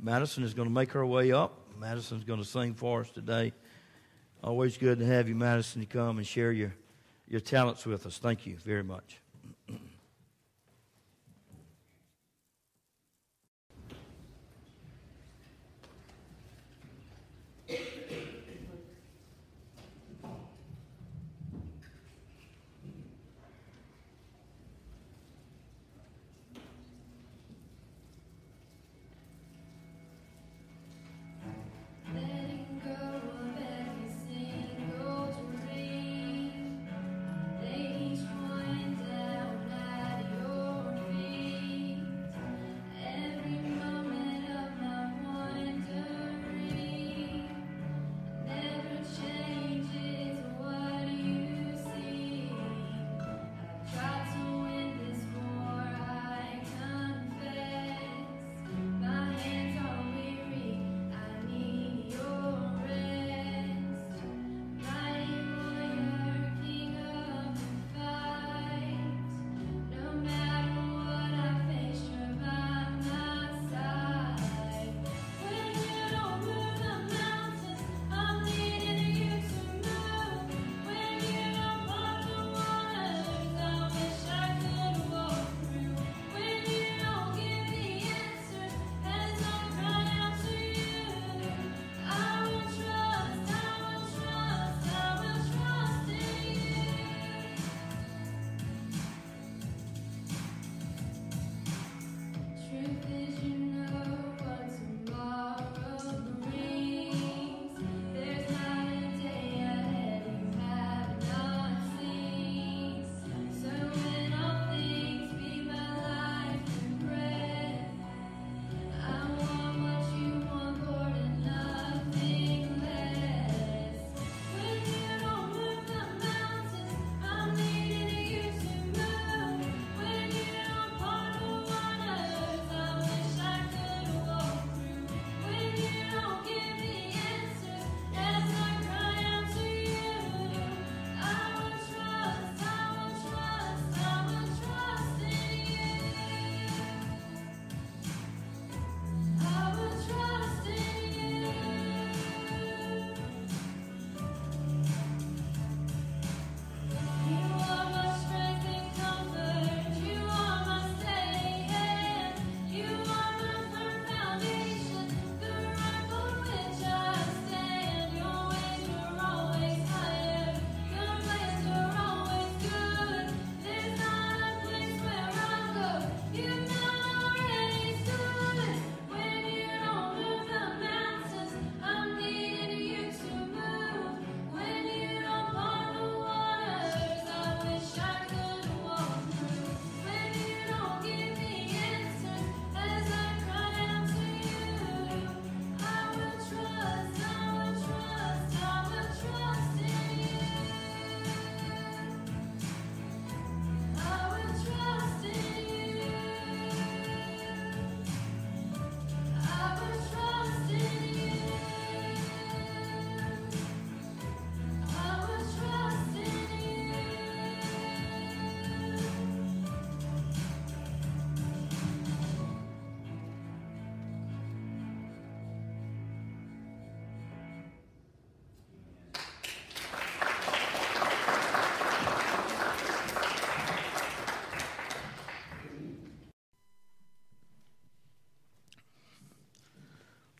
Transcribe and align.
Madison 0.00 0.44
is 0.44 0.54
going 0.54 0.68
to 0.68 0.74
make 0.74 0.92
her 0.92 1.04
way 1.04 1.32
up. 1.32 1.58
Madison's 1.78 2.24
going 2.24 2.40
to 2.40 2.44
sing 2.44 2.74
for 2.74 3.00
us 3.00 3.10
today. 3.10 3.52
Always 4.42 4.76
good 4.76 4.98
to 5.00 5.06
have 5.06 5.28
you, 5.28 5.34
Madison, 5.34 5.80
to 5.80 5.86
come 5.86 6.18
and 6.18 6.26
share 6.26 6.52
your, 6.52 6.74
your 7.28 7.40
talents 7.40 7.84
with 7.84 8.06
us. 8.06 8.18
Thank 8.18 8.46
you 8.46 8.56
very 8.56 8.84
much. 8.84 9.18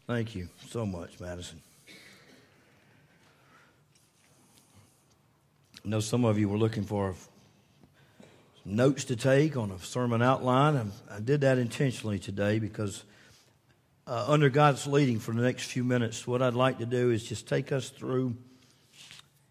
Thank 0.08 0.34
you 0.34 0.48
so 0.70 0.86
much, 0.86 1.20
Madison. 1.20 1.60
I 5.84 5.88
know 5.90 6.00
some 6.00 6.24
of 6.24 6.38
you 6.38 6.48
were 6.48 6.56
looking 6.56 6.84
for 6.84 7.14
notes 8.64 9.04
to 9.04 9.16
take 9.16 9.54
on 9.58 9.70
a 9.70 9.78
sermon 9.80 10.22
outline. 10.22 10.92
I 11.10 11.20
did 11.20 11.42
that 11.42 11.58
intentionally 11.58 12.18
today 12.18 12.58
because, 12.58 13.04
uh, 14.06 14.24
under 14.28 14.48
God's 14.48 14.86
leading 14.86 15.18
for 15.18 15.34
the 15.34 15.42
next 15.42 15.64
few 15.70 15.84
minutes, 15.84 16.26
what 16.26 16.40
I'd 16.40 16.54
like 16.54 16.78
to 16.78 16.86
do 16.86 17.10
is 17.10 17.22
just 17.22 17.46
take 17.46 17.70
us 17.70 17.90
through 17.90 18.34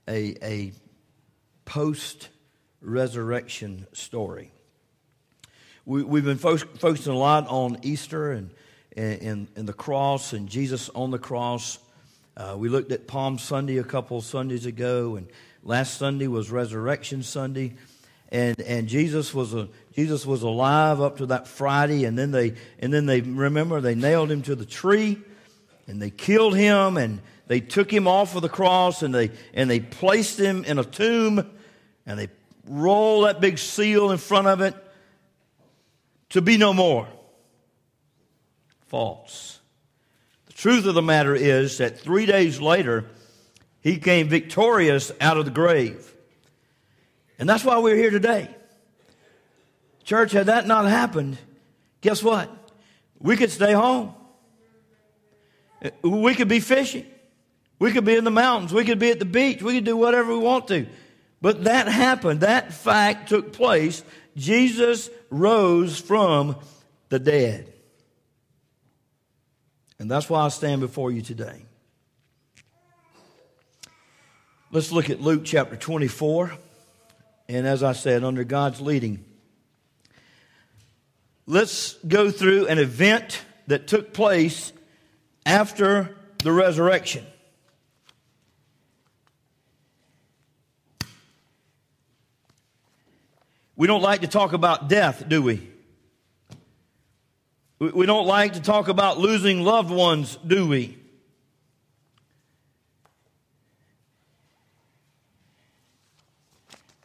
a, 0.07 0.43
a 0.43 0.71
post 1.65 2.29
resurrection 2.81 3.85
story. 3.93 4.49
We, 5.85 6.01
have 6.01 6.25
been 6.25 6.39
fo- 6.39 6.57
focusing 6.57 7.13
a 7.13 7.15
lot 7.17 7.45
on 7.47 7.77
Easter 7.83 8.31
and 8.31 8.49
in, 8.97 9.47
in 9.55 9.65
the 9.65 9.73
cross 9.73 10.33
and 10.33 10.49
Jesus 10.49 10.89
on 10.89 11.11
the 11.11 11.19
cross. 11.19 11.77
Uh, 12.35 12.55
we 12.57 12.69
looked 12.69 12.91
at 12.91 13.07
Palm 13.07 13.38
Sunday 13.38 13.77
a 13.77 13.83
couple 13.83 14.19
Sundays 14.21 14.65
ago, 14.65 15.15
and 15.15 15.27
last 15.63 15.97
Sunday 15.97 16.27
was 16.27 16.51
Resurrection 16.51 17.23
Sunday, 17.23 17.73
and 18.31 18.59
and 18.61 18.88
Jesus 18.88 19.33
was 19.33 19.53
a 19.53 19.69
Jesus 19.95 20.25
was 20.25 20.44
alive 20.44 21.01
up 21.01 21.17
to 21.17 21.27
that 21.27 21.47
Friday, 21.47 22.05
and 22.05 22.17
then 22.17 22.31
they 22.31 22.53
and 22.79 22.94
then 22.94 23.05
they 23.05 23.21
remember 23.21 23.81
they 23.81 23.95
nailed 23.95 24.31
him 24.31 24.41
to 24.44 24.55
the 24.55 24.65
tree, 24.65 25.17
and 25.88 26.01
they 26.01 26.09
killed 26.09 26.55
him, 26.55 26.97
and 26.97 27.21
they 27.47 27.59
took 27.59 27.91
him 27.91 28.07
off 28.07 28.35
of 28.35 28.41
the 28.41 28.49
cross, 28.49 29.01
and 29.01 29.13
they 29.13 29.31
and 29.53 29.69
they 29.69 29.79
placed 29.79 30.39
him 30.39 30.63
in 30.63 30.77
a 30.77 30.83
tomb, 30.83 31.49
and 32.05 32.19
they 32.19 32.29
rolled 32.67 33.25
that 33.25 33.41
big 33.41 33.57
seal 33.57 34.11
in 34.11 34.17
front 34.17 34.47
of 34.47 34.61
it 34.61 34.75
to 36.29 36.41
be 36.41 36.57
no 36.57 36.73
more 36.73 37.07
false. 38.87 39.59
The 40.47 40.53
truth 40.53 40.85
of 40.85 40.95
the 40.95 41.01
matter 41.01 41.35
is 41.35 41.77
that 41.77 41.99
three 41.99 42.25
days 42.25 42.59
later, 42.59 43.05
he 43.81 43.97
came 43.97 44.27
victorious 44.27 45.11
out 45.21 45.37
of 45.37 45.45
the 45.45 45.51
grave. 45.51 46.13
And 47.39 47.47
that's 47.47 47.63
why 47.63 47.77
we're 47.77 47.95
here 47.95 48.09
today. 48.09 48.49
Church, 50.03 50.31
had 50.31 50.47
that 50.47 50.65
not 50.65 50.85
happened, 50.85 51.37
guess 52.01 52.23
what? 52.23 52.49
We 53.19 53.35
could 53.35 53.51
stay 53.51 53.73
home. 53.73 54.13
We 56.01 56.33
could 56.33 56.47
be 56.47 56.59
fishing. 56.59 57.05
We 57.79 57.91
could 57.91 58.05
be 58.05 58.15
in 58.15 58.23
the 58.23 58.31
mountains. 58.31 58.73
We 58.73 58.85
could 58.85 58.99
be 58.99 59.11
at 59.11 59.19
the 59.19 59.25
beach. 59.25 59.61
We 59.61 59.75
could 59.75 59.83
do 59.83 59.97
whatever 59.97 60.31
we 60.31 60.39
want 60.39 60.67
to. 60.69 60.87
But 61.41 61.65
that 61.65 61.87
happened. 61.87 62.39
That 62.39 62.73
fact 62.73 63.29
took 63.29 63.53
place. 63.53 64.03
Jesus 64.35 65.09
rose 65.29 65.99
from 65.99 66.55
the 67.09 67.19
dead. 67.19 67.71
And 69.99 70.09
that's 70.11 70.29
why 70.29 70.41
I 70.41 70.49
stand 70.49 70.81
before 70.81 71.11
you 71.11 71.21
today. 71.21 71.65
Let's 74.71 74.91
look 74.91 75.09
at 75.09 75.21
Luke 75.21 75.41
chapter 75.45 75.75
24. 75.75 76.51
And 77.49 77.65
as 77.65 77.81
I 77.81 77.94
said, 77.94 78.23
under 78.23 78.44
God's 78.44 78.81
leading, 78.81 79.23
let's 81.45 81.94
go 82.05 82.29
through 82.29 82.67
an 82.67 82.77
event 82.77 83.41
that 83.67 83.88
took 83.88 84.13
place 84.13 84.73
after 85.45 86.15
the 86.44 86.51
resurrection. 86.51 87.25
We 93.77 93.88
don't 93.88 94.01
like 94.01 94.21
to 94.21 94.27
talk 94.27 94.53
about 94.53 94.89
death, 94.89 95.23
do 95.27 95.41
we? 95.41 95.69
We 97.79 98.07
don't 98.07 98.25
like 98.25 98.53
to 98.53 98.62
talk 98.62 98.88
about 98.88 99.19
losing 99.19 99.62
loved 99.62 99.91
ones, 99.91 100.38
do 100.45 100.68
we? 100.68 100.97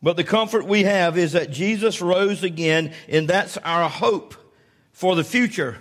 But 0.02 0.16
the 0.16 0.24
comfort 0.24 0.66
we 0.66 0.82
have 0.82 1.16
is 1.16 1.32
that 1.32 1.50
Jesus 1.50 2.00
rose 2.00 2.42
again, 2.42 2.92
and 3.08 3.28
that's 3.28 3.56
our 3.58 3.88
hope 3.88 4.34
for 4.92 5.14
the 5.14 5.22
future. 5.22 5.78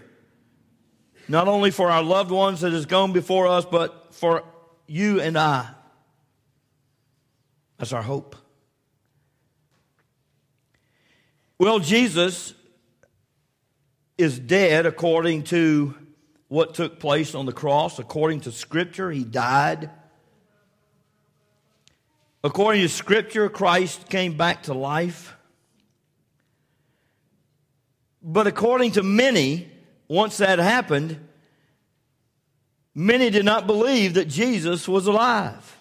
Not 1.28 1.48
only 1.48 1.72
for 1.72 1.90
our 1.90 2.04
loved 2.04 2.30
ones 2.30 2.62
that 2.62 2.74
has 2.74 2.86
gone 2.86 3.14
before 3.14 3.48
us, 3.48 3.66
but 3.66 4.14
for 4.14 4.44
you 4.86 5.22
and 5.22 5.38
I. 5.38 5.70
That's 7.78 7.94
our 7.94 8.04
hope. 8.04 8.36
Well, 11.58 11.80
Jesus 11.80 12.54
is 14.22 14.40
dead 14.40 14.86
according 14.86 15.44
to 15.44 15.96
what 16.48 16.74
took 16.74 17.00
place 17.00 17.34
on 17.34 17.46
the 17.46 17.52
cross. 17.52 18.00
According 18.00 18.42
to 18.42 18.52
Scripture, 18.52 19.10
he 19.12 19.24
died. 19.24 19.90
According 22.44 22.82
to 22.82 22.90
Scripture, 22.90 23.50
Christ 23.50 24.10
came 24.10 24.36
back 24.36 24.64
to 24.64 24.74
life. 24.74 25.36
But 28.24 28.48
according 28.48 28.94
to 28.94 29.04
many, 29.04 29.70
once 30.08 30.38
that 30.38 30.60
happened, 30.60 31.20
many 32.94 33.30
did 33.30 33.46
not 33.46 33.66
believe 33.66 34.16
that 34.16 34.28
Jesus 34.28 34.88
was 34.88 35.08
alive. 35.08 35.78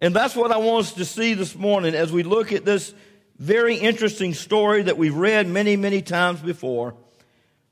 And 0.00 0.14
that's 0.14 0.36
what 0.36 0.52
I 0.52 0.58
want 0.58 0.86
us 0.86 0.92
to 0.94 1.04
see 1.04 1.34
this 1.34 1.56
morning 1.56 1.94
as 1.94 2.12
we 2.12 2.22
look 2.24 2.52
at 2.52 2.64
this 2.64 2.92
very 3.38 3.76
interesting 3.76 4.34
story 4.34 4.82
that 4.82 4.96
we've 4.96 5.14
read 5.14 5.48
many, 5.48 5.76
many 5.76 6.02
times 6.02 6.40
before 6.40 6.94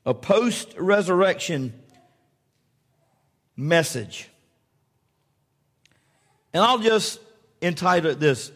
a 0.05 0.13
post 0.13 0.73
resurrection 0.77 1.73
message. 3.55 4.29
And 6.53 6.63
I'll 6.63 6.79
just 6.79 7.19
entitle 7.61 8.11
it 8.11 8.19
this 8.19 8.51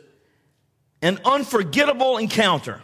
An 1.01 1.19
Unforgettable 1.23 2.17
Encounter. 2.17 2.81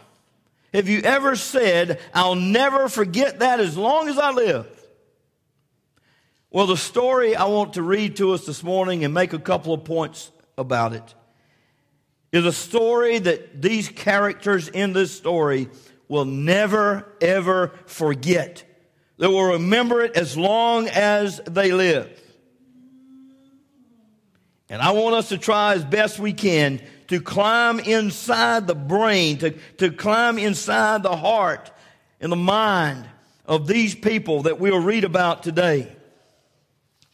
Have 0.72 0.88
you 0.88 1.00
ever 1.02 1.36
said, 1.36 2.00
I'll 2.12 2.34
never 2.34 2.88
forget 2.88 3.40
that 3.40 3.60
as 3.60 3.76
long 3.76 4.08
as 4.08 4.18
I 4.18 4.32
live? 4.32 4.66
Well, 6.50 6.66
the 6.66 6.76
story 6.76 7.36
I 7.36 7.44
want 7.44 7.74
to 7.74 7.82
read 7.82 8.16
to 8.16 8.32
us 8.32 8.46
this 8.46 8.62
morning 8.62 9.04
and 9.04 9.12
make 9.12 9.32
a 9.32 9.38
couple 9.38 9.74
of 9.74 9.84
points 9.84 10.30
about 10.56 10.92
it 10.92 11.14
is 12.34 12.44
a 12.44 12.52
story 12.52 13.18
that 13.18 13.62
these 13.62 13.88
characters 13.88 14.68
in 14.68 14.92
this 14.92 15.16
story 15.16 15.68
will 16.08 16.24
never, 16.24 17.06
ever 17.20 17.72
forget. 17.86 18.64
They 19.18 19.28
will 19.28 19.52
remember 19.52 20.02
it 20.02 20.16
as 20.16 20.36
long 20.36 20.88
as 20.88 21.40
they 21.46 21.72
live. 21.72 22.20
And 24.68 24.82
I 24.82 24.90
want 24.90 25.14
us 25.14 25.28
to 25.28 25.38
try 25.38 25.74
as 25.74 25.84
best 25.84 26.18
we 26.18 26.32
can 26.32 26.82
to 27.08 27.20
climb 27.20 27.78
inside 27.78 28.66
the 28.66 28.74
brain, 28.74 29.38
to, 29.38 29.50
to 29.78 29.92
climb 29.92 30.38
inside 30.38 31.02
the 31.02 31.16
heart 31.16 31.70
and 32.20 32.32
the 32.32 32.36
mind 32.36 33.06
of 33.46 33.68
these 33.68 33.94
people 33.94 34.42
that 34.42 34.58
we'll 34.58 34.80
read 34.80 35.04
about 35.04 35.42
today 35.44 35.94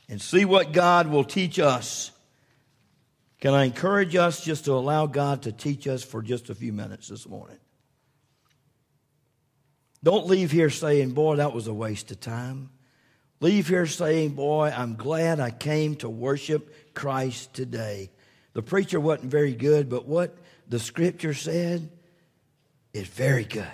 and 0.09 0.23
see 0.23 0.47
what 0.47 0.73
God 0.73 1.09
will 1.09 1.25
teach 1.25 1.59
us 1.59 2.11
can 3.41 3.55
I 3.55 3.65
encourage 3.65 4.15
us 4.17 4.45
just 4.45 4.67
to 4.67 4.73
allow 4.73 5.07
God 5.07 5.43
to 5.43 5.53
teach 5.53 5.89
us 5.89 6.05
for 6.05 6.23
just 6.23 6.51
a 6.51 6.55
few 6.55 6.73
minutes 6.73 7.09
this 7.09 7.27
morning? 7.27 7.57
Don't 10.03 10.27
leave 10.27 10.51
here 10.51 10.71
saying, 10.71 11.13
Boy, 11.13 11.37
that 11.37 11.55
was 11.55 11.67
a 11.67 11.75
waste 11.75 12.11
of 12.11 12.21
time. 12.21 12.71
Leave 13.41 13.69
here 13.69 13.87
saying, 13.87 14.31
Boy, 14.31 14.73
I'm 14.77 14.97
glad 14.97 15.41
I 15.41 15.51
came 15.51 15.97
to 15.97 16.09
worship 16.09 16.95
Christ 16.95 17.55
today. 17.55 18.11
The 18.53 18.63
preacher 18.63 19.01
wasn't 19.01 19.31
very 19.31 19.55
good, 19.55 19.89
but 19.89 20.07
what 20.07 20.37
the 20.69 20.79
scripture 20.79 21.35
said 21.35 21.91
is 22.93 23.07
very 23.07 23.45
good. 23.45 23.67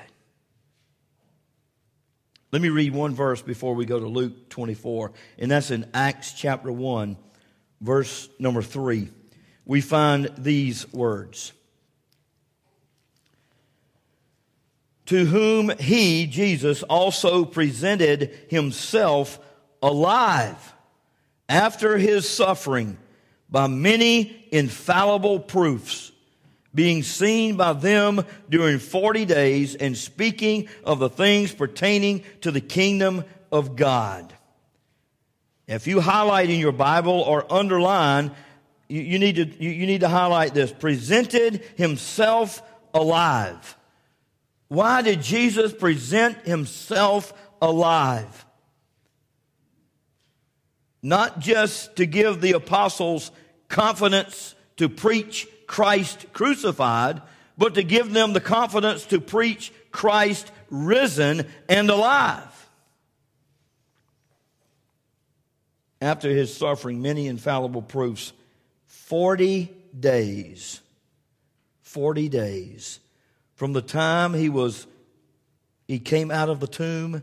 Let 2.53 2.63
me 2.63 2.69
read 2.69 2.95
one 2.95 3.15
verse 3.15 3.43
before 3.43 3.75
we 3.75 3.85
go 3.85 3.99
to 3.99 4.07
Luke 4.07 4.49
24, 4.49 5.13
and 5.39 5.51
that's 5.51 5.73
in 5.73 5.91
Acts 5.93 6.33
chapter 6.33 6.71
1, 6.71 7.17
verse 7.81 8.29
number 8.39 8.63
3 8.63 9.11
we 9.67 9.81
find 9.81 10.31
these 10.39 10.91
words 10.93 11.53
To 15.07 15.25
whom 15.25 15.71
he, 15.79 16.27
Jesus, 16.27 16.83
also 16.83 17.45
presented 17.45 18.37
himself 18.49 19.39
alive 19.81 20.75
after 21.49 21.97
his 21.97 22.29
suffering 22.29 22.99
by 23.49 23.69
many 23.69 24.49
infallible 24.51 25.39
proofs, 25.39 26.11
being 26.75 27.05
seen 27.05 27.57
by 27.57 27.73
them 27.73 28.25
during 28.51 28.81
40 28.81 29.25
days 29.27 29.77
and 29.77 29.97
speaking 29.97 30.69
of 30.83 30.99
the 30.99 31.09
things 31.09 31.55
pertaining 31.55 32.25
to 32.41 32.51
the 32.51 32.61
kingdom 32.61 33.25
of 33.53 33.77
God. 33.77 34.35
If 35.69 35.87
you 35.87 36.01
highlight 36.01 36.51
in 36.51 36.59
your 36.59 36.73
Bible 36.73 37.21
or 37.21 37.51
underline 37.53 38.33
you, 38.89 39.01
you 39.01 39.19
need 39.19 39.37
to, 39.37 39.47
you, 39.63 39.71
you 39.71 39.87
need 39.87 40.01
to 40.01 40.09
highlight 40.09 40.55
this. 40.55 40.73
Presented 40.73 41.63
himself 41.77 42.63
alive. 42.95 43.77
Why 44.69 45.03
did 45.03 45.23
Jesus 45.23 45.73
present 45.73 46.39
himself 46.47 47.33
alive? 47.61 48.45
Not 51.03 51.39
just 51.39 51.97
to 51.97 52.07
give 52.07 52.41
the 52.41 52.53
apostles 52.53 53.31
confidence 53.69 54.55
to 54.77 54.89
preach 54.89 55.47
Christ 55.67 56.27
crucified, 56.33 57.23
but 57.59 57.75
to 57.75 57.83
give 57.83 58.13
them 58.13 58.33
the 58.33 58.41
confidence 58.41 59.07
to 59.07 59.21
preach 59.21 59.73
Christ 59.91 60.51
risen 60.69 61.47
and 61.69 61.91
alive. 61.91 62.43
After 66.01 66.29
his 66.29 66.55
suffering, 66.55 67.01
many 67.01 67.27
infallible 67.27 67.83
proofs 67.83 68.33
40 68.87 69.71
days. 69.99 70.81
40 71.83 72.29
days. 72.29 73.01
From 73.55 73.73
the 73.73 73.83
time 73.83 74.35
he 74.35 74.49
was 74.49 74.87
he 75.89 75.99
came 76.01 76.31
out 76.31 76.49
of 76.49 76.59
the 76.61 76.67
tomb 76.67 77.23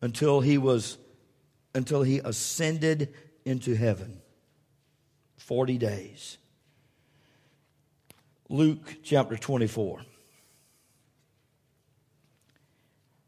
until 0.00 0.40
he 0.40 0.58
was 0.58 0.96
until 1.74 2.02
he 2.02 2.18
ascended 2.20 3.12
into 3.44 3.74
heaven. 3.74 4.20
40 5.36 5.78
days. 5.78 6.38
Luke 8.48 8.96
chapter 9.02 9.36
24. 9.36 10.00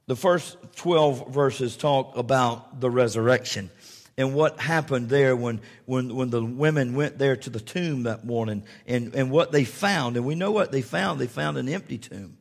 The 0.07 0.17
first 0.17 0.57
12 0.77 1.29
verses 1.35 1.77
talk 1.77 2.17
about 2.17 2.81
the 2.81 2.89
resurrection 2.89 3.71
and 4.19 4.35
what 4.35 4.59
happened 4.59 5.09
there 5.09 5.37
when, 5.37 5.61
when, 5.87 6.15
when 6.15 6.29
the 6.29 6.45
women 6.45 6.97
went 6.97 7.19
there 7.19 7.37
to 7.37 7.51
the 7.51 7.61
tomb 7.61 8.03
that 8.03 8.27
morning 8.27 8.65
and, 8.85 9.15
and 9.15 9.31
what 9.31 9.53
they 9.53 9.65
found. 9.65 10.17
And 10.17 10.27
we 10.27 10.35
know 10.35 10.51
what 10.51 10.73
they 10.73 10.83
found. 10.83 11.21
They 11.21 11.29
found 11.29 11.57
an 11.57 11.69
empty 11.69 11.99
tomb. 11.99 12.37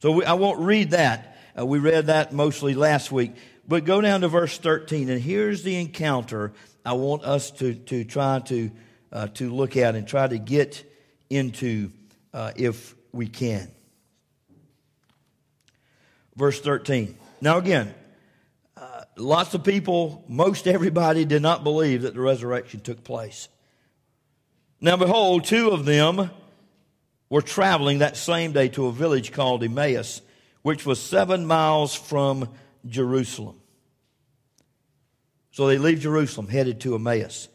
So 0.00 0.10
we, 0.12 0.24
I 0.24 0.32
won't 0.32 0.58
read 0.60 0.92
that. 0.92 1.36
Uh, 1.56 1.66
we 1.66 1.80
read 1.80 2.06
that 2.06 2.32
mostly 2.32 2.74
last 2.74 3.12
week. 3.12 3.32
But 3.68 3.84
go 3.84 4.00
down 4.00 4.22
to 4.22 4.28
verse 4.28 4.56
13, 4.56 5.10
and 5.10 5.20
here's 5.20 5.62
the 5.62 5.76
encounter 5.76 6.54
I 6.82 6.94
want 6.94 7.24
us 7.24 7.50
to, 7.52 7.74
to 7.74 8.04
try 8.04 8.38
to, 8.46 8.70
uh, 9.12 9.26
to 9.34 9.54
look 9.54 9.76
at 9.76 9.96
and 9.96 10.08
try 10.08 10.26
to 10.26 10.38
get 10.38 10.82
into 11.28 11.92
uh, 12.32 12.52
if 12.56 12.94
we 13.12 13.28
can. 13.28 13.70
Verse 16.36 16.58
13. 16.58 17.18
Now, 17.42 17.58
again, 17.58 17.94
lots 19.20 19.54
of 19.54 19.64
people, 19.64 20.24
most 20.28 20.66
everybody 20.66 21.24
did 21.24 21.42
not 21.42 21.64
believe 21.64 22.02
that 22.02 22.14
the 22.14 22.20
resurrection 22.20 22.80
took 22.80 23.04
place. 23.04 23.48
Now, 24.80 24.96
behold, 24.96 25.44
two 25.44 25.70
of 25.70 25.84
them 25.84 26.30
were 27.28 27.42
traveling 27.42 27.98
that 27.98 28.16
same 28.16 28.52
day 28.52 28.68
to 28.68 28.86
a 28.86 28.92
village 28.92 29.32
called 29.32 29.62
Emmaus, 29.62 30.22
which 30.62 30.86
was 30.86 31.00
seven 31.00 31.46
miles 31.46 31.94
from 31.94 32.48
Jerusalem. 32.86 33.60
So 35.50 35.66
they 35.66 35.78
leave 35.78 36.00
Jerusalem, 36.00 36.48
headed 36.48 36.80
to 36.82 36.94
Emmaus. 36.94 37.48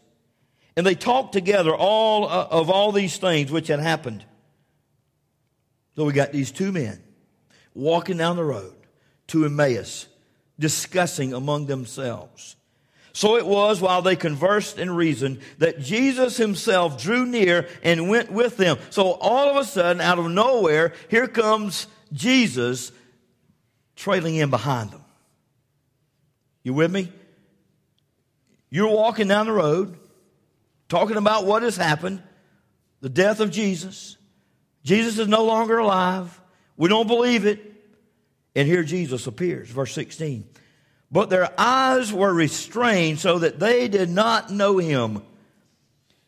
And 0.76 0.86
they 0.86 0.94
talked 0.94 1.32
together 1.32 1.74
all 1.74 2.28
uh, 2.28 2.48
of 2.50 2.68
all 2.68 2.92
these 2.92 3.16
things 3.16 3.50
which 3.50 3.68
had 3.68 3.80
happened. 3.80 4.24
So 5.96 6.04
we 6.04 6.12
got 6.12 6.32
these 6.32 6.50
two 6.50 6.72
men 6.72 7.02
walking 7.74 8.16
down 8.16 8.36
the 8.36 8.44
road 8.44 8.74
to 9.28 9.44
Emmaus, 9.44 10.06
discussing 10.58 11.32
among 11.32 11.66
themselves. 11.66 12.56
So 13.12 13.36
it 13.36 13.46
was 13.46 13.80
while 13.80 14.02
they 14.02 14.16
conversed 14.16 14.76
and 14.76 14.96
reasoned 14.96 15.40
that 15.58 15.78
Jesus 15.78 16.36
himself 16.36 17.00
drew 17.00 17.24
near 17.24 17.68
and 17.84 18.08
went 18.08 18.32
with 18.32 18.56
them. 18.56 18.76
So 18.90 19.12
all 19.12 19.50
of 19.50 19.56
a 19.56 19.64
sudden, 19.64 20.00
out 20.00 20.18
of 20.18 20.28
nowhere, 20.30 20.92
here 21.08 21.28
comes 21.28 21.86
Jesus 22.12 22.90
trailing 23.94 24.34
in 24.34 24.50
behind 24.50 24.90
them. 24.90 25.04
You 26.64 26.74
with 26.74 26.90
me? 26.90 27.12
You're 28.68 28.88
walking 28.88 29.28
down 29.28 29.46
the 29.46 29.52
road, 29.52 29.96
talking 30.88 31.16
about 31.16 31.46
what 31.46 31.62
has 31.62 31.76
happened, 31.76 32.20
the 33.00 33.08
death 33.08 33.38
of 33.38 33.52
Jesus. 33.52 34.16
Jesus 34.82 35.18
is 35.18 35.28
no 35.28 35.44
longer 35.44 35.78
alive. 35.78 36.40
We 36.76 36.88
don't 36.88 37.06
believe 37.06 37.46
it. 37.46 37.73
And 38.54 38.68
here 38.68 38.84
Jesus 38.84 39.26
appears, 39.26 39.68
verse 39.68 39.92
16. 39.92 40.44
But 41.10 41.30
their 41.30 41.48
eyes 41.58 42.12
were 42.12 42.32
restrained 42.32 43.20
so 43.20 43.38
that 43.38 43.58
they 43.60 43.88
did 43.88 44.10
not 44.10 44.50
know 44.50 44.78
him. 44.78 45.22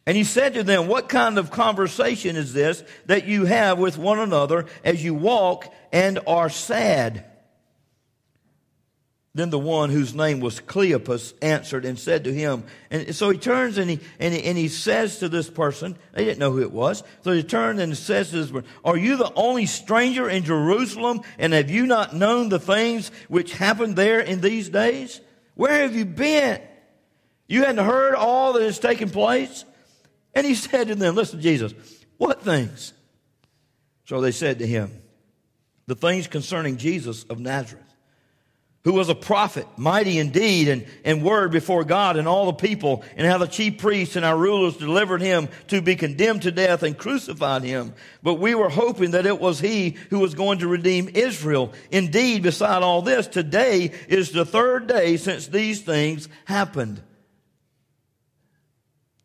And 0.07 0.17
he 0.17 0.25
said 0.25 0.55
to 0.55 0.63
them, 0.63 0.87
What 0.87 1.09
kind 1.09 1.39
of 1.39 1.51
conversation 1.51 2.37
is 2.37 2.53
this 2.53 2.85
that 3.07 3.27
you 3.27 3.45
have 3.45 3.79
with 3.79 3.99
one 3.99 4.21
another 4.21 4.67
as 4.85 5.03
you 5.03 5.15
walk 5.15 5.73
and 5.93 6.21
are 6.27 6.49
sad? 6.49 7.25
Then 9.37 9.51
the 9.51 9.59
one 9.59 9.91
whose 9.91 10.15
name 10.15 10.41
was 10.41 10.61
Cleopas 10.61 11.35
answered 11.43 11.85
and 11.85 11.99
said 11.99 12.25
to 12.25 12.33
him, 12.33 12.65
and 12.91 13.15
so 13.15 13.29
he 13.29 13.37
turns 13.37 13.77
and 13.77 13.91
he, 13.91 14.01
and 14.19 14.33
he, 14.33 14.43
and 14.43 14.57
he 14.57 14.69
says 14.69 15.19
to 15.19 15.29
this 15.29 15.51
person, 15.51 15.99
they 16.15 16.25
didn't 16.25 16.39
know 16.39 16.53
who 16.53 16.63
it 16.63 16.73
was, 16.73 17.03
so 17.21 17.33
he 17.33 17.43
turned 17.43 17.79
and 17.79 17.95
says 17.99 18.31
to 18.31 18.37
this 18.37 18.51
person, 18.51 18.67
Are 18.83 18.97
you 18.97 19.19
the 19.19 19.31
only 19.35 19.67
stranger 19.67 20.27
in 20.27 20.43
Jerusalem, 20.43 21.21
and 21.39 21.53
have 21.53 21.71
you 21.71 21.85
not 21.85 22.17
known 22.17 22.49
the 22.49 22.59
things 22.59 23.11
which 23.29 23.53
happened 23.53 23.95
there 23.95 24.21
in 24.21 24.41
these 24.41 24.71
days? 24.71 25.21
Where 25.55 25.83
have 25.83 25.95
you 25.95 26.07
been? 26.07 26.59
You 27.47 27.65
hadn't 27.65 27.85
heard 27.85 28.15
all 28.15 28.55
that 28.55 28.63
has 28.63 28.79
taken 28.79 29.11
place? 29.11 29.67
And 30.35 30.47
he 30.47 30.55
said 30.55 30.89
to 30.89 30.95
them, 30.95 31.15
Listen, 31.15 31.43
Jesus, 31.43 31.75
what 32.17 32.43
things? 32.43 32.95
So 34.07 34.23
they 34.23 34.33
said 34.33 34.61
to 34.61 34.67
him, 34.67 35.03
The 35.89 35.95
things 35.95 36.27
concerning 36.27 36.79
Jesus 36.79 37.25
of 37.25 37.39
Nazareth 37.39 37.86
who 38.87 38.93
was 38.93 39.09
a 39.09 39.17
prophet, 39.17 39.67
mighty 39.77 40.17
in 40.17 40.31
deed 40.31 40.69
and, 40.69 40.87
and 41.05 41.21
word 41.21 41.51
before 41.51 41.83
God 41.83 42.17
and 42.17 42.29
all 42.29 42.47
the 42.47 42.53
people, 42.53 43.03
and 43.17 43.27
how 43.27 43.37
the 43.37 43.49
chief 43.49 43.79
priests 43.79 44.15
and 44.15 44.25
our 44.25 44.39
rulers 44.39 44.77
delivered 44.77 45.21
him 45.21 45.49
to 45.67 45.83
be 45.83 45.97
condemned 45.97 46.43
to 46.43 46.53
death 46.53 46.85
and 46.85 46.97
crucified 46.97 47.65
him. 47.65 47.95
But 48.23 48.35
we 48.35 48.55
were 48.55 48.69
hoping 48.69 49.11
that 49.11 49.27
it 49.27 49.41
was 49.41 49.59
he 49.59 49.97
who 50.11 50.21
was 50.21 50.37
going 50.37 50.61
to 50.61 50.69
redeem 50.69 51.11
Israel. 51.15 51.73
Indeed, 51.91 52.45
beside 52.45 52.85
all 52.85 53.03
this, 53.03 53.27
today 53.27 53.91
is 54.07 54.31
the 54.31 54.45
third 54.45 54.87
day 54.87 55.17
since 55.17 55.49
these 55.49 55.83
things 55.83 56.29
happened. 56.45 57.03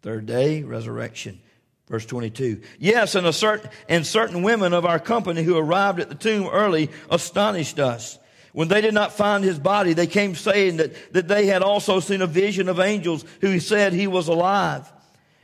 Third 0.02 0.26
day, 0.26 0.64
resurrection. 0.64 1.40
Verse 1.88 2.08
22. 2.08 2.64
Yes, 2.80 3.14
and 3.14 3.28
a 3.28 3.34
certain, 3.34 3.70
and 3.88 4.08
certain 4.08 4.42
women 4.42 4.74
of 4.74 4.88
our 4.88 4.98
company 4.98 5.44
who 5.44 5.56
arrived 5.56 6.00
at 6.00 6.10
the 6.10 6.16
tomb 6.16 6.48
early 6.48 6.90
astonished 7.12 7.78
us. 7.78 8.18
When 8.54 8.68
they 8.68 8.82
did 8.82 8.94
not 8.94 9.14
find 9.14 9.44
his 9.44 9.60
body, 9.60 9.94
they 9.94 10.08
came 10.08 10.36
saying 10.36 10.78
that, 10.78 11.14
that 11.14 11.28
they 11.28 11.46
had 11.46 11.62
also 11.62 12.00
seen 12.00 12.22
a 12.22 12.28
vision 12.28 12.68
of 12.68 12.80
angels 12.80 13.24
who 13.40 13.60
said 13.60 13.94
he 13.94 14.08
was 14.08 14.28
alive. 14.28 14.92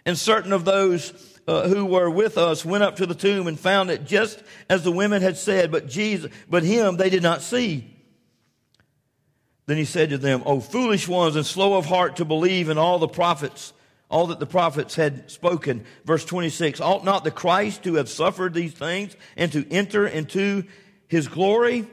And 0.06 0.18
certain 0.18 0.52
of 0.52 0.66
those 0.66 1.14
uh, 1.48 1.70
who 1.70 1.86
were 1.86 2.10
with 2.10 2.38
us 2.38 2.66
went 2.66 2.84
up 2.84 2.98
to 2.98 3.06
the 3.06 3.16
tomb 3.16 3.48
and 3.48 3.58
found 3.58 3.90
it 3.90 4.06
just 4.06 4.44
as 4.70 4.84
the 4.84 4.92
women 4.92 5.22
had 5.22 5.38
said, 5.38 5.72
but 5.72 5.88
Jesus, 5.88 6.32
but 6.50 6.64
him 6.64 6.98
they 6.98 7.10
did 7.10 7.24
not 7.24 7.42
see. 7.42 7.94
Then 9.66 9.78
he 9.78 9.86
said 9.86 10.10
to 10.10 10.18
them, 10.18 10.44
O 10.46 10.60
foolish 10.60 11.08
ones 11.08 11.36
and 11.36 11.46
slow 11.46 11.76
of 11.76 11.86
heart 11.86 12.18
to 12.18 12.26
believe 12.26 12.70
in 12.70 12.78
all 12.78 13.00
the 13.00 13.08
prophets, 13.08 13.74
all 14.10 14.28
that 14.28 14.40
the 14.40 14.46
prophets 14.46 14.96
had 14.96 15.30
spoken. 15.32 15.86
Verse 16.06 16.26
26, 16.26 16.82
ought 16.82 17.06
not 17.06 17.24
the 17.24 17.32
Christ 17.32 17.84
to 17.84 17.96
have 17.96 18.10
suffered 18.10 18.54
these 18.54 18.74
things 18.74 19.16
and 19.36 19.52
to 19.54 19.70
enter 19.72 20.08
into 20.08 20.64
his 21.08 21.28
glory? 21.28 21.88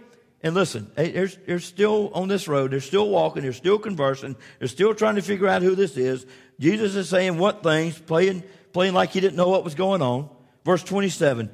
And 0.45 0.55
listen, 0.55 0.91
eh, 0.99 1.11
they're, 1.11 1.31
they're 1.47 1.59
still 1.59 2.11
on 2.13 2.29
this 2.29 2.47
road. 2.47 2.71
They're 2.71 2.81
still 2.81 3.09
walking. 3.09 3.43
They're 3.43 3.55
still 3.55 3.79
conversing. 3.79 4.37
They're 4.59 4.69
still 4.69 4.95
trying 4.95 5.15
to 5.15 5.23
figure 5.23 5.49
out 5.49 5.63
who 5.63 5.75
this 5.75 5.97
is. 5.97 6.27
Jesus 6.61 6.95
is 6.95 7.09
saying 7.09 7.39
what 7.39 7.63
things, 7.63 7.99
playing, 7.99 8.45
playing 8.75 8.93
like 8.93 9.11
he 9.11 9.21
didn't 9.21 9.37
know 9.37 9.49
what 9.49 9.65
was 9.65 9.75
going 9.75 10.03
on. 10.03 10.29
Verse 10.63 10.85
27. 10.85 11.51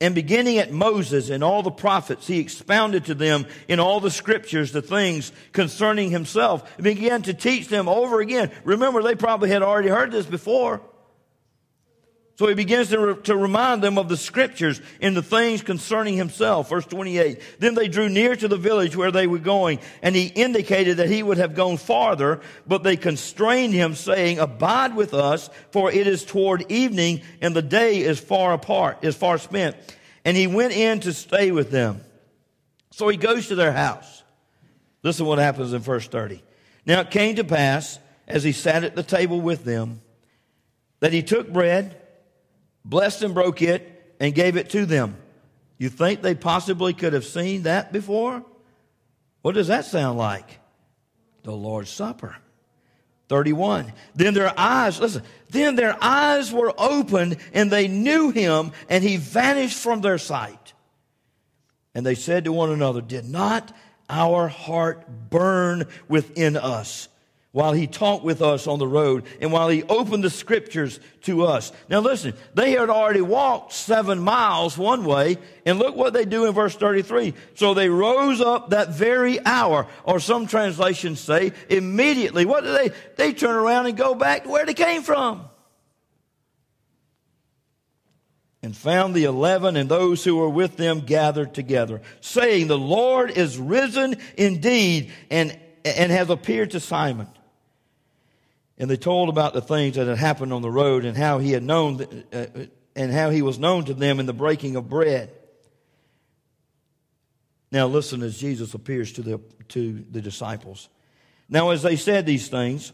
And 0.00 0.14
beginning 0.14 0.56
at 0.58 0.72
Moses 0.72 1.28
and 1.28 1.44
all 1.44 1.62
the 1.62 1.70
prophets, 1.70 2.26
he 2.26 2.38
expounded 2.38 3.04
to 3.06 3.14
them 3.14 3.46
in 3.68 3.80
all 3.80 4.00
the 4.00 4.10
scriptures 4.10 4.72
the 4.72 4.80
things 4.80 5.30
concerning 5.52 6.10
himself 6.10 6.70
and 6.78 6.84
began 6.84 7.20
to 7.22 7.34
teach 7.34 7.68
them 7.68 7.86
over 7.86 8.20
again. 8.20 8.50
Remember, 8.64 9.02
they 9.02 9.14
probably 9.14 9.50
had 9.50 9.62
already 9.62 9.88
heard 9.88 10.10
this 10.10 10.26
before. 10.26 10.80
So 12.36 12.46
he 12.46 12.54
begins 12.54 12.90
to, 12.90 12.98
re- 12.98 13.22
to 13.22 13.36
remind 13.36 13.82
them 13.82 13.96
of 13.96 14.10
the 14.10 14.16
scriptures 14.16 14.82
and 15.00 15.16
the 15.16 15.22
things 15.22 15.62
concerning 15.62 16.16
himself. 16.16 16.68
Verse 16.68 16.84
28. 16.84 17.40
Then 17.58 17.74
they 17.74 17.88
drew 17.88 18.10
near 18.10 18.36
to 18.36 18.46
the 18.46 18.58
village 18.58 18.94
where 18.94 19.10
they 19.10 19.26
were 19.26 19.38
going, 19.38 19.80
and 20.02 20.14
he 20.14 20.26
indicated 20.26 20.98
that 20.98 21.08
he 21.08 21.22
would 21.22 21.38
have 21.38 21.54
gone 21.54 21.78
farther, 21.78 22.42
but 22.66 22.82
they 22.82 22.96
constrained 22.96 23.72
him, 23.72 23.94
saying, 23.94 24.38
Abide 24.38 24.94
with 24.94 25.14
us, 25.14 25.48
for 25.70 25.90
it 25.90 26.06
is 26.06 26.26
toward 26.26 26.70
evening, 26.70 27.22
and 27.40 27.56
the 27.56 27.62
day 27.62 28.00
is 28.00 28.20
far 28.20 28.52
apart, 28.52 28.98
is 29.00 29.16
far 29.16 29.38
spent. 29.38 29.74
And 30.22 30.36
he 30.36 30.46
went 30.46 30.74
in 30.74 31.00
to 31.00 31.14
stay 31.14 31.52
with 31.52 31.70
them. 31.70 32.02
So 32.90 33.08
he 33.08 33.16
goes 33.16 33.48
to 33.48 33.54
their 33.54 33.72
house. 33.72 34.22
Listen 35.02 35.24
what 35.24 35.38
happens 35.38 35.72
in 35.72 35.80
verse 35.80 36.06
30. 36.06 36.42
Now 36.84 37.00
it 37.00 37.10
came 37.10 37.36
to 37.36 37.44
pass, 37.44 37.98
as 38.28 38.44
he 38.44 38.52
sat 38.52 38.84
at 38.84 38.94
the 38.94 39.02
table 39.02 39.40
with 39.40 39.64
them, 39.64 40.02
that 41.00 41.14
he 41.14 41.22
took 41.22 41.50
bread, 41.50 42.02
blessed 42.86 43.22
and 43.22 43.34
broke 43.34 43.60
it, 43.60 44.14
and 44.18 44.34
gave 44.34 44.56
it 44.56 44.70
to 44.70 44.86
them. 44.86 45.16
You 45.78 45.90
think 45.90 46.22
they 46.22 46.34
possibly 46.34 46.94
could 46.94 47.12
have 47.12 47.24
seen 47.26 47.64
that 47.64 47.92
before? 47.92 48.42
What 49.42 49.54
does 49.54 49.68
that 49.68 49.84
sound 49.84 50.18
like? 50.18 50.58
The 51.42 51.52
Lord's 51.52 51.90
Supper. 51.90 52.36
31. 53.28 53.92
Then 54.14 54.34
their 54.34 54.52
eyes, 54.58 55.00
listen, 55.00 55.22
then 55.50 55.76
their 55.76 55.96
eyes 56.00 56.52
were 56.52 56.72
opened 56.78 57.36
and 57.52 57.70
they 57.70 57.88
knew 57.88 58.30
him 58.30 58.72
and 58.88 59.02
he 59.02 59.16
vanished 59.16 59.78
from 59.78 60.00
their 60.00 60.18
sight. 60.18 60.72
And 61.94 62.06
they 62.06 62.14
said 62.14 62.44
to 62.44 62.52
one 62.52 62.70
another, 62.70 63.00
Did 63.00 63.24
not 63.24 63.74
our 64.08 64.48
heart 64.48 65.30
burn 65.30 65.86
within 66.08 66.56
us 66.56 67.08
while 67.56 67.72
he 67.72 67.86
talked 67.86 68.22
with 68.22 68.42
us 68.42 68.66
on 68.66 68.78
the 68.78 68.86
road 68.86 69.24
and 69.40 69.50
while 69.50 69.70
he 69.70 69.82
opened 69.84 70.22
the 70.22 70.28
scriptures 70.28 71.00
to 71.22 71.46
us. 71.46 71.72
Now 71.88 72.00
listen, 72.00 72.34
they 72.52 72.72
had 72.72 72.90
already 72.90 73.22
walked 73.22 73.72
seven 73.72 74.18
miles 74.18 74.76
one 74.76 75.06
way 75.06 75.38
and 75.64 75.78
look 75.78 75.96
what 75.96 76.12
they 76.12 76.26
do 76.26 76.44
in 76.44 76.52
verse 76.52 76.76
33. 76.76 77.32
So 77.54 77.72
they 77.72 77.88
rose 77.88 78.42
up 78.42 78.70
that 78.70 78.90
very 78.90 79.42
hour, 79.46 79.86
or 80.04 80.20
some 80.20 80.46
translations 80.46 81.18
say 81.18 81.54
immediately. 81.70 82.44
What 82.44 82.62
do 82.62 82.74
they? 82.74 82.90
They 83.16 83.32
turn 83.32 83.56
around 83.56 83.86
and 83.86 83.96
go 83.96 84.14
back 84.14 84.42
to 84.42 84.50
where 84.50 84.66
they 84.66 84.74
came 84.74 85.02
from. 85.02 85.48
And 88.62 88.76
found 88.76 89.14
the 89.14 89.24
eleven 89.24 89.76
and 89.76 89.88
those 89.88 90.22
who 90.22 90.36
were 90.36 90.50
with 90.50 90.76
them 90.76 91.00
gathered 91.00 91.54
together, 91.54 92.02
saying, 92.20 92.66
The 92.66 92.76
Lord 92.76 93.30
is 93.30 93.56
risen 93.56 94.18
indeed 94.36 95.10
and, 95.30 95.58
and 95.86 96.12
has 96.12 96.28
appeared 96.28 96.72
to 96.72 96.80
Simon. 96.80 97.28
And 98.78 98.90
they 98.90 98.96
told 98.96 99.28
about 99.28 99.54
the 99.54 99.62
things 99.62 99.96
that 99.96 100.06
had 100.06 100.18
happened 100.18 100.52
on 100.52 100.62
the 100.62 100.70
road 100.70 101.04
and 101.04 101.16
how 101.16 101.38
he 101.38 101.52
had 101.52 101.62
known, 101.62 102.24
uh, 102.32 102.46
and 102.94 103.12
how 103.12 103.30
he 103.30 103.42
was 103.42 103.58
known 103.58 103.84
to 103.86 103.94
them 103.94 104.20
in 104.20 104.26
the 104.26 104.34
breaking 104.34 104.76
of 104.76 104.88
bread. 104.88 105.30
Now 107.72 107.86
listen 107.86 108.22
as 108.22 108.38
Jesus 108.38 108.74
appears 108.74 109.12
to 109.12 109.22
the, 109.22 109.40
to 109.68 110.04
the 110.10 110.20
disciples. 110.20 110.88
Now, 111.48 111.70
as 111.70 111.82
they 111.82 111.96
said 111.96 112.26
these 112.26 112.48
things, 112.48 112.92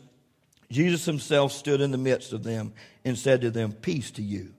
Jesus 0.71 1.05
himself 1.05 1.53
stood 1.53 1.81
in 1.81 1.91
the 1.91 1.99
midst 1.99 2.33
of 2.33 2.43
them 2.43 2.73
and 3.05 3.19
said 3.19 3.43
to 3.43 3.51
them, 3.51 3.73
Peace 3.73 4.11
to 4.13 4.23
you. 4.23 4.53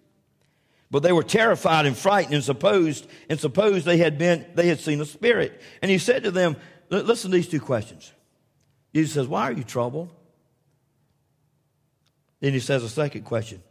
But 0.91 1.03
they 1.03 1.11
were 1.11 1.23
terrified 1.23 1.85
and 1.85 1.97
frightened 1.97 2.35
and 2.35 2.43
supposed, 2.43 3.07
and 3.29 3.39
supposed 3.39 3.85
they 3.85 3.97
had 3.97 4.17
been, 4.17 4.45
they 4.53 4.67
had 4.67 4.79
seen 4.79 5.01
a 5.01 5.05
spirit. 5.05 5.59
And 5.81 5.89
he 5.89 5.97
said 5.97 6.23
to 6.23 6.31
them, 6.31 6.55
Listen 6.89 7.31
to 7.31 7.37
these 7.37 7.47
two 7.47 7.59
questions. 7.59 8.11
Jesus 8.93 9.13
says, 9.13 9.27
Why 9.27 9.43
are 9.43 9.53
you 9.53 9.63
troubled? 9.63 10.13
Then 12.43 12.51
he 12.51 12.59
says 12.59 12.83
a 12.83 12.89
second 12.89 13.23
question 13.23 13.63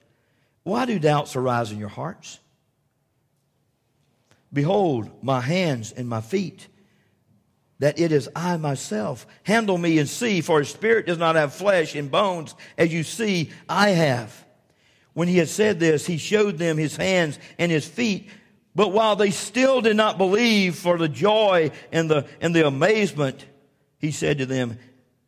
Why 0.63 0.87
do 0.87 0.99
doubts 0.99 1.37
arise 1.37 1.73
in 1.73 1.79
your 1.79 1.91
hearts? 1.91 2.41
Behold, 4.51 5.11
my 5.23 5.43
hands 5.43 5.93
and 5.93 6.09
my 6.09 6.23
feet 6.23 6.69
that 7.81 7.99
it 7.99 8.13
is 8.13 8.31
I 8.35 8.57
myself. 8.57 9.27
Handle 9.43 9.77
me 9.77 9.99
and 9.99 10.09
see, 10.09 10.41
for 10.41 10.61
a 10.61 10.65
spirit 10.65 11.05
does 11.05 11.19
not 11.19 11.37
have 11.37 11.53
flesh 11.53 11.95
and 11.95 12.11
bones, 12.11 12.55
as 12.79 12.91
you 12.91 13.03
see 13.03 13.51
I 13.69 13.91
have. 13.91 14.43
When 15.13 15.29
he 15.29 15.37
had 15.37 15.49
said 15.49 15.79
this, 15.79 16.07
he 16.07 16.17
showed 16.17 16.57
them 16.57 16.79
his 16.79 16.97
hands 16.97 17.39
and 17.59 17.71
his 17.71 17.87
feet. 17.87 18.31
But 18.75 18.93
while 18.93 19.17
they 19.17 19.33
still 19.33 19.83
did 19.83 19.97
not 19.97 20.17
believe 20.17 20.77
for 20.77 20.97
the 20.97 21.11
joy 21.11 21.73
and 21.93 22.11
the, 22.11 22.27
and 22.41 22.57
the 22.57 22.67
amazement, 22.67 23.45
he 23.99 24.13
said 24.13 24.39
to 24.39 24.47
them, 24.47 24.79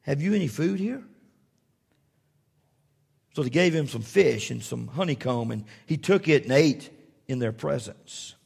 Have 0.02 0.22
you 0.22 0.32
any 0.32 0.48
food 0.48 0.80
here? 0.80 1.02
So 3.34 3.42
they 3.42 3.50
gave 3.50 3.74
him 3.74 3.88
some 3.88 4.02
fish 4.02 4.50
and 4.50 4.62
some 4.62 4.86
honeycomb, 4.86 5.50
and 5.50 5.64
he 5.86 5.96
took 5.96 6.28
it 6.28 6.44
and 6.44 6.52
ate 6.52 6.88
in 7.26 7.40
their 7.40 7.52
presence. 7.52 8.36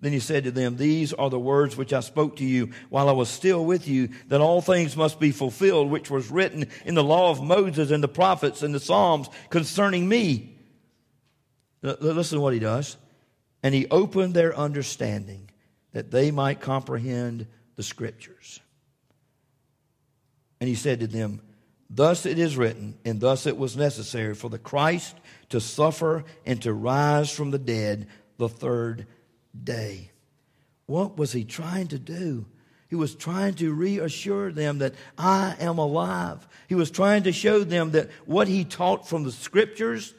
Then 0.00 0.12
he 0.12 0.20
said 0.20 0.44
to 0.44 0.50
them, 0.50 0.76
These 0.76 1.12
are 1.12 1.28
the 1.28 1.38
words 1.38 1.76
which 1.76 1.92
I 1.92 2.00
spoke 2.00 2.36
to 2.36 2.44
you 2.44 2.70
while 2.88 3.08
I 3.08 3.12
was 3.12 3.28
still 3.28 3.64
with 3.64 3.86
you, 3.86 4.08
that 4.28 4.40
all 4.40 4.62
things 4.62 4.96
must 4.96 5.20
be 5.20 5.32
fulfilled, 5.32 5.90
which 5.90 6.10
was 6.10 6.30
written 6.30 6.66
in 6.86 6.94
the 6.94 7.04
law 7.04 7.30
of 7.30 7.42
Moses 7.42 7.90
and 7.90 8.02
the 8.02 8.08
prophets 8.08 8.62
and 8.62 8.74
the 8.74 8.80
Psalms 8.80 9.28
concerning 9.50 10.08
me. 10.08 10.56
Listen 11.82 12.38
to 12.38 12.42
what 12.42 12.54
he 12.54 12.60
does. 12.60 12.96
And 13.62 13.74
he 13.74 13.86
opened 13.90 14.34
their 14.34 14.56
understanding 14.56 15.50
that 15.92 16.10
they 16.10 16.30
might 16.30 16.60
comprehend 16.60 17.46
the 17.76 17.82
scriptures. 17.82 18.60
And 20.60 20.68
he 20.68 20.74
said 20.76 21.00
to 21.00 21.06
them, 21.06 21.42
Thus 21.90 22.26
it 22.26 22.38
is 22.38 22.56
written, 22.56 22.98
and 23.04 23.20
thus 23.20 23.46
it 23.46 23.56
was 23.56 23.76
necessary 23.76 24.34
for 24.34 24.50
the 24.50 24.58
Christ 24.58 25.16
to 25.48 25.60
suffer 25.60 26.24
and 26.44 26.60
to 26.62 26.72
rise 26.72 27.30
from 27.30 27.50
the 27.50 27.58
dead 27.58 28.08
the 28.36 28.48
third 28.48 29.06
day. 29.64 30.10
What 30.86 31.16
was 31.16 31.32
he 31.32 31.44
trying 31.44 31.88
to 31.88 31.98
do? 31.98 32.46
He 32.88 32.96
was 32.96 33.14
trying 33.14 33.54
to 33.54 33.72
reassure 33.72 34.50
them 34.50 34.78
that 34.78 34.94
I 35.16 35.54
am 35.60 35.78
alive. 35.78 36.46
He 36.68 36.74
was 36.74 36.90
trying 36.90 37.24
to 37.24 37.32
show 37.32 37.64
them 37.64 37.90
that 37.92 38.10
what 38.24 38.48
he 38.48 38.64
taught 38.64 39.08
from 39.08 39.24
the 39.24 39.32
scriptures 39.32 40.14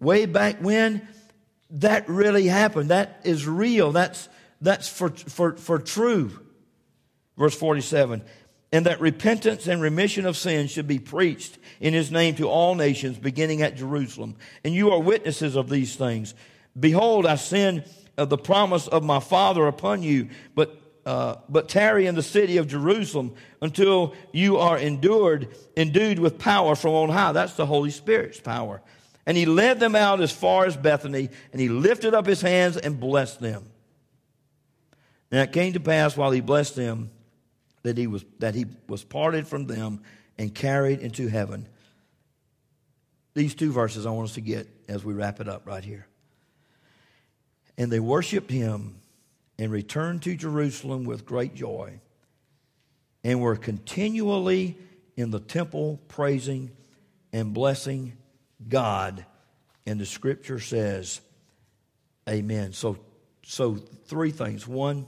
way 0.00 0.26
back 0.26 0.60
when, 0.60 1.06
that 1.70 2.08
really 2.08 2.46
happened. 2.46 2.90
That 2.90 3.20
is 3.24 3.46
real. 3.46 3.92
That's, 3.92 4.28
that's 4.60 4.88
for, 4.88 5.10
for, 5.10 5.56
for 5.56 5.78
true. 5.78 6.38
Verse 7.36 7.56
47 7.56 8.22
and 8.72 8.86
that 8.86 9.00
repentance 9.00 9.66
and 9.66 9.82
remission 9.82 10.24
of 10.24 10.36
sins 10.36 10.70
should 10.70 10.88
be 10.88 10.98
preached 10.98 11.58
in 11.78 11.92
his 11.92 12.10
name 12.10 12.34
to 12.36 12.48
all 12.48 12.74
nations, 12.74 13.18
beginning 13.18 13.60
at 13.60 13.76
Jerusalem. 13.76 14.36
And 14.64 14.74
you 14.74 14.90
are 14.90 15.00
witnesses 15.00 15.56
of 15.56 15.68
these 15.68 15.94
things. 15.94 16.34
Behold, 16.78 17.26
I 17.26 17.36
send 17.36 17.84
of 18.16 18.30
the 18.30 18.38
promise 18.38 18.88
of 18.88 19.04
my 19.04 19.20
Father 19.20 19.66
upon 19.66 20.02
you, 20.02 20.30
but 20.54 20.78
uh, 21.04 21.34
but 21.48 21.68
tarry 21.68 22.06
in 22.06 22.14
the 22.14 22.22
city 22.22 22.58
of 22.58 22.68
Jerusalem 22.68 23.34
until 23.60 24.14
you 24.32 24.58
are 24.58 24.78
endured, 24.78 25.48
endued 25.76 26.20
with 26.20 26.38
power 26.38 26.76
from 26.76 26.92
on 26.92 27.08
high. 27.08 27.32
That's 27.32 27.54
the 27.54 27.66
Holy 27.66 27.90
Spirit's 27.90 28.38
power. 28.38 28.80
And 29.26 29.36
he 29.36 29.44
led 29.44 29.80
them 29.80 29.96
out 29.96 30.20
as 30.20 30.30
far 30.30 30.64
as 30.64 30.76
Bethany, 30.76 31.28
and 31.50 31.60
he 31.60 31.68
lifted 31.68 32.14
up 32.14 32.26
his 32.26 32.40
hands 32.40 32.76
and 32.76 33.00
blessed 33.00 33.40
them. 33.40 33.64
Now 35.32 35.42
it 35.42 35.50
came 35.50 35.72
to 35.72 35.80
pass 35.80 36.16
while 36.16 36.30
he 36.30 36.40
blessed 36.40 36.76
them 36.76 37.10
that 37.82 37.96
he 37.96 38.06
was 38.06 38.24
that 38.38 38.54
he 38.54 38.66
was 38.88 39.04
parted 39.04 39.46
from 39.46 39.66
them 39.66 40.02
and 40.38 40.54
carried 40.54 41.00
into 41.00 41.28
heaven. 41.28 41.68
These 43.34 43.54
two 43.54 43.72
verses 43.72 44.06
I 44.06 44.10
want 44.10 44.28
us 44.28 44.34
to 44.34 44.40
get 44.40 44.68
as 44.88 45.04
we 45.04 45.14
wrap 45.14 45.40
it 45.40 45.48
up 45.48 45.66
right 45.66 45.84
here. 45.84 46.06
And 47.78 47.90
they 47.90 48.00
worshiped 48.00 48.50
him 48.50 48.96
and 49.58 49.72
returned 49.72 50.22
to 50.22 50.34
Jerusalem 50.34 51.04
with 51.04 51.24
great 51.24 51.54
joy 51.54 52.00
and 53.24 53.40
were 53.40 53.56
continually 53.56 54.76
in 55.16 55.30
the 55.30 55.40
temple 55.40 56.00
praising 56.08 56.70
and 57.32 57.54
blessing 57.54 58.14
God. 58.68 59.24
And 59.86 60.00
the 60.00 60.06
scripture 60.06 60.60
says, 60.60 61.20
Amen. 62.28 62.72
So, 62.72 62.98
so 63.44 63.74
three 63.74 64.30
things. 64.30 64.66
One, 64.66 65.06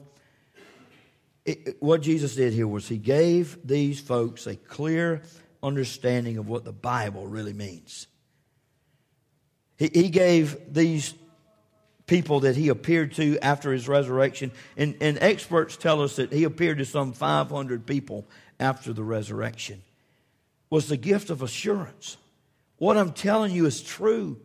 it, 1.44 1.76
what 1.80 2.00
Jesus 2.00 2.35
did 2.35 2.52
here 2.52 2.66
was 2.66 2.88
he 2.88 2.98
gave 2.98 3.59
these 3.66 4.00
folks 4.00 4.46
a 4.46 4.57
clear 4.57 5.22
understanding 5.62 6.38
of 6.38 6.48
what 6.48 6.64
the 6.64 6.72
Bible 6.72 7.26
really 7.26 7.52
means. 7.52 8.07
He, 9.76 9.90
he 9.92 10.09
gave 10.09 10.72
these 10.72 11.14
people 12.07 12.40
that 12.40 12.57
he 12.57 12.68
appeared 12.68 13.12
to 13.14 13.38
after 13.40 13.72
his 13.72 13.88
resurrection. 13.88 14.52
And, 14.76 14.96
and 15.00 15.18
experts 15.20 15.76
tell 15.76 16.02
us 16.02 16.16
that 16.16 16.33
he 16.33 16.44
appeared 16.44 16.78
to 16.78 16.85
some 16.85 17.12
500 17.12 17.87
people 17.87 18.26
after 18.61 18.92
the 18.92 19.02
resurrection. 19.02 19.83
Was 20.70 20.88
the 20.88 20.96
gift 20.96 21.30
of 21.30 21.42
assurance. 21.42 22.16
What 22.76 22.96
I'm 22.96 23.12
telling 23.12 23.52
you 23.52 23.66
is 23.66 23.83
true. 23.83 24.38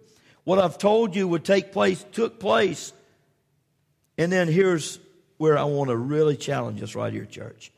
What 0.43 0.59
I've 0.59 0.77
told 0.77 1.15
you 1.15 1.27
would 1.27 1.43
take 1.43 1.71
place 1.71 2.05
took 2.11 2.39
place. 2.39 2.93
And 4.17 4.31
then 4.31 4.47
here's 4.47 4.99
where 5.39 5.57
I 5.57 5.63
want 5.63 5.89
to 5.89 5.95
really 5.95 6.35
challenge 6.35 6.83
us 6.83 6.95
right 6.95 7.13
here, 7.13 7.25
church. 7.25 7.71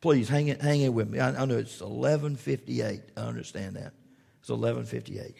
Please 0.00 0.28
hang 0.28 0.48
it, 0.48 0.60
hang 0.60 0.82
it 0.82 0.92
with 0.92 1.08
me. 1.08 1.20
I, 1.20 1.42
I 1.42 1.44
know 1.46 1.56
it's 1.56 1.80
11:58. 1.80 3.02
I 3.16 3.20
understand 3.20 3.76
that. 3.76 3.92
It's 4.40 4.50
11:58. 4.50 5.34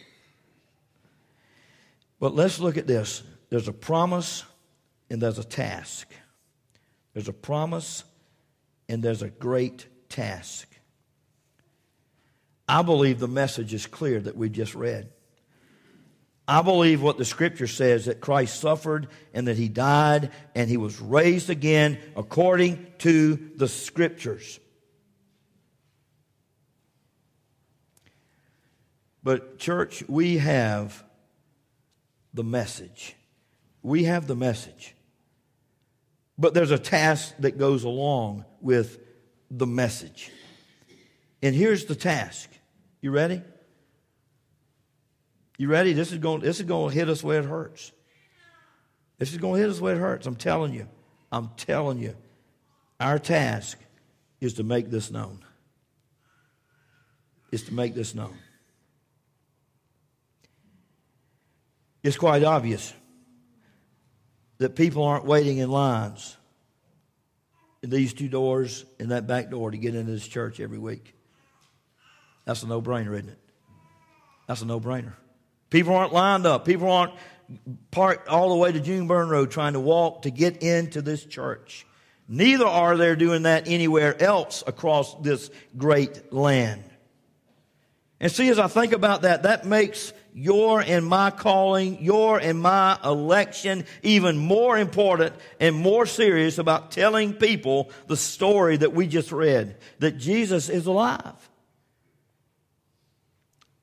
But 2.21 2.35
let's 2.35 2.61
look 2.61 2.79
at 2.79 2.87
this. 2.87 3.25
There's 3.51 3.69
a 3.69 3.73
promise 3.73 4.45
and 5.11 5.21
there's 5.21 5.39
a 5.39 5.45
task. 5.45 6.09
There's 7.13 7.29
a 7.29 7.33
promise 7.33 8.05
and 8.89 9.03
there's 9.03 9.23
a 9.23 9.29
great 9.29 9.87
task. 10.09 10.69
I 12.69 12.83
believe 12.83 13.19
the 13.19 13.29
message 13.29 13.75
is 13.75 13.87
clear 13.87 14.21
that 14.21 14.37
we 14.37 14.49
just 14.49 14.77
read. 14.77 15.11
I 16.47 16.61
believe 16.61 17.01
what 17.01 17.17
the 17.17 17.25
scripture 17.25 17.67
says 17.67 18.05
that 18.05 18.21
Christ 18.21 18.61
suffered 18.61 19.09
and 19.33 19.49
that 19.49 19.57
he 19.57 19.69
died 19.69 20.31
and 20.55 20.69
he 20.69 20.77
was 20.77 21.01
raised 21.01 21.49
again 21.49 21.99
according 22.17 22.87
to 22.99 23.51
the 23.57 23.69
scriptures. 23.69 24.61
But, 29.23 29.59
church, 29.59 30.05
we 30.07 30.37
have 30.37 31.03
the 32.35 32.45
message. 32.45 33.17
We 33.83 34.05
have 34.05 34.27
the 34.27 34.37
message. 34.37 34.95
But 36.37 36.53
there's 36.53 36.73
a 36.73 36.79
task 36.79 37.35
that 37.39 37.57
goes 37.57 37.85
along 37.85 38.45
with 38.61 38.99
the 39.51 39.67
message. 39.67 40.31
And 41.43 41.55
here's 41.55 41.87
the 41.87 41.95
task. 41.95 42.51
You 43.01 43.13
ready? 43.13 43.41
You 45.57 45.69
ready? 45.69 45.93
This 45.93 46.11
is 46.13 46.19
going, 46.19 46.41
this 46.41 46.59
is 46.59 46.67
going 46.67 46.91
to 46.91 46.95
hit 46.95 47.09
us 47.09 47.23
where 47.23 47.41
it 47.41 47.47
hurts. 47.47 47.93
This 49.19 49.33
is 49.33 49.39
going 49.39 49.55
to 49.55 49.61
hit 49.61 49.71
us 49.71 49.81
where 49.81 49.95
it 49.95 49.99
hurts. 49.99 50.27
I'm 50.27 50.37
telling 50.37 50.75
you. 50.75 50.89
I'm 51.31 51.51
telling 51.57 51.99
you. 51.99 52.17
Our 52.99 53.19
task 53.19 53.79
is 54.41 54.55
to 54.55 54.65
make 54.65 54.91
this 54.91 55.11
known. 55.11 55.45
Is 57.53 57.65
to 57.65 57.75
make 57.75 57.95
this 57.95 58.15
known. 58.15 58.37
It's 62.03 62.17
quite 62.17 62.43
obvious 62.43 62.93
that 64.59 64.77
people 64.77 65.05
aren't 65.05 65.25
waiting 65.25 65.59
in 65.59 65.71
lines 65.71 66.37
in 67.83 67.91
these 67.91 68.13
two 68.13 68.29
doors 68.29 68.85
and 68.99 69.11
that 69.11 69.27
back 69.27 69.51
door 69.51 69.71
to 69.71 69.77
get 69.79 69.95
into 69.95 70.11
this 70.11 70.27
church 70.27 70.59
every 70.59 70.79
week. 70.79 71.15
That's 72.45 72.63
a 72.63 72.67
no 72.67 72.83
brainer, 72.83 73.15
isn't 73.15 73.31
it? 73.31 73.39
That's 74.47 74.63
a 74.63 74.67
no 74.67 74.81
brainer. 74.81 75.15
People 75.75 75.97
aren't 75.97 76.13
lined 76.13 76.47
up. 76.47 76.65
People 76.65 76.89
aren't 76.89 77.15
parked 77.91 78.29
all 78.29 78.51
the 78.51 78.55
way 78.55 78.71
to 78.71 78.79
Juneburn 78.79 79.29
Road 79.29 79.51
trying 79.51 79.73
to 79.73 79.81
walk 79.81 80.23
to 80.23 80.31
get 80.31 80.63
into 80.63 81.03
this 81.03 81.25
church. 81.25 81.85
Neither 82.29 82.65
are 82.65 82.97
they 82.97 83.17
doing 83.17 83.43
that 83.43 83.67
anywhere 83.67 84.23
else 84.23 84.63
across 84.69 85.17
this 85.17 85.51
great 85.77 86.33
land. 86.33 86.85
And 88.21 88.31
see, 88.31 88.51
as 88.51 88.61
I 88.61 88.69
think 88.69 88.93
about 88.93 89.23
that, 89.23 89.43
that 89.43 89.67
makes 89.67 90.13
your 90.33 90.81
and 90.81 91.05
my 91.05 91.33
calling, 91.33 92.01
your 92.01 92.39
and 92.39 92.61
my 92.61 92.97
election 93.05 93.85
even 94.05 94.37
more 94.37 94.79
important 94.79 95.35
and 95.59 95.75
more 95.75 96.07
serious 96.07 96.59
about 96.59 96.93
telling 96.93 97.33
people 97.33 97.91
the 98.07 98.17
story 98.17 98.77
that 98.77 98.93
we 98.93 99.09
just 99.09 99.33
read 99.33 99.77
that 99.99 100.19
Jesus 100.19 100.69
is 100.69 100.87
alive. 100.87 101.51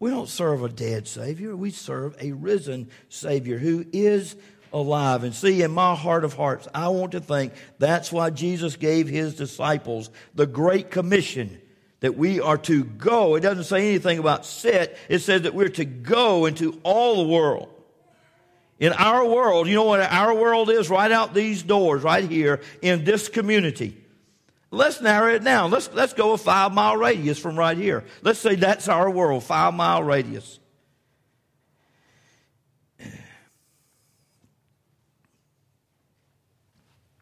We 0.01 0.09
don't 0.09 0.27
serve 0.27 0.63
a 0.63 0.67
dead 0.69 1.07
Savior, 1.07 1.55
we 1.55 1.69
serve 1.69 2.17
a 2.19 2.31
risen 2.31 2.89
Savior 3.09 3.59
who 3.59 3.85
is 3.93 4.35
alive. 4.73 5.23
And 5.23 5.35
see, 5.35 5.61
in 5.61 5.69
my 5.69 5.93
heart 5.93 6.23
of 6.23 6.33
hearts, 6.33 6.67
I 6.73 6.87
want 6.87 7.11
to 7.11 7.19
think 7.19 7.53
that's 7.77 8.11
why 8.11 8.31
Jesus 8.31 8.77
gave 8.77 9.07
his 9.07 9.35
disciples 9.35 10.09
the 10.33 10.47
Great 10.47 10.89
Commission 10.89 11.61
that 11.99 12.17
we 12.17 12.41
are 12.41 12.57
to 12.57 12.83
go. 12.83 13.35
It 13.35 13.41
doesn't 13.41 13.65
say 13.65 13.89
anything 13.89 14.17
about 14.17 14.43
sit. 14.43 14.97
It 15.07 15.19
says 15.19 15.43
that 15.43 15.53
we're 15.53 15.69
to 15.69 15.85
go 15.85 16.47
into 16.47 16.79
all 16.81 17.17
the 17.17 17.31
world. 17.31 17.69
In 18.79 18.93
our 18.93 19.23
world, 19.23 19.67
you 19.67 19.75
know 19.75 19.83
what 19.83 19.99
our 20.01 20.33
world 20.33 20.71
is? 20.71 20.89
Right 20.89 21.11
out 21.11 21.35
these 21.35 21.61
doors, 21.61 22.01
right 22.01 22.27
here 22.27 22.61
in 22.81 23.03
this 23.03 23.29
community. 23.29 24.00
Let's 24.73 25.01
narrow 25.01 25.35
it 25.35 25.43
down. 25.43 25.69
Let's, 25.69 25.89
let's 25.93 26.13
go 26.13 26.31
a 26.31 26.37
five 26.37 26.73
mile 26.73 26.95
radius 26.95 27.37
from 27.37 27.59
right 27.59 27.77
here. 27.77 28.05
Let's 28.21 28.39
say 28.39 28.55
that's 28.55 28.87
our 28.87 29.09
world, 29.09 29.43
five 29.43 29.73
mile 29.73 30.01
radius. 30.01 30.59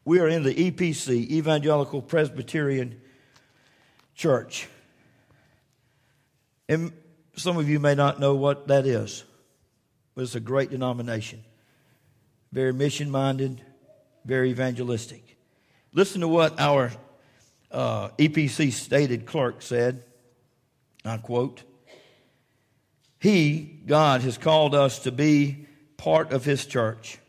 We 0.06 0.20
are 0.20 0.28
in 0.28 0.44
the 0.44 0.72
EPC, 0.72 1.30
Evangelical 1.30 2.02
Presbyterian 2.02 3.00
Church. 4.16 4.68
And 6.68 6.94
some 7.36 7.58
of 7.58 7.70
you 7.70 7.80
may 7.80 7.96
not 7.96 8.20
know 8.20 8.36
what 8.36 8.68
that 8.68 8.86
is, 8.86 9.24
but 10.16 10.24
it's 10.24 10.36
a 10.36 10.40
great 10.40 10.70
denomination. 10.72 11.44
Very 12.52 12.74
mission 12.74 13.12
minded, 13.12 13.62
very 14.26 14.50
evangelistic. 14.50 15.38
Listen 15.94 16.22
to 16.22 16.28
what 16.28 16.60
our 16.60 16.92
uh, 17.72 18.10
EPC 18.18 18.72
stated 18.72 19.26
clerk 19.26 19.62
said, 19.62 20.04
I 21.06 21.18
quote, 21.18 21.64
He, 23.20 23.82
God, 23.86 24.22
has 24.22 24.38
called 24.38 24.76
us 24.76 25.00
to 25.00 25.12
be 25.12 25.68
part 25.98 26.32
of 26.32 26.46
His 26.46 26.66
church. 26.66 27.20